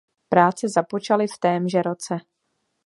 Práce 0.29 0.69
započaly 0.69 1.27
v 1.27 1.37
témže 1.39 1.81
roce. 1.81 2.17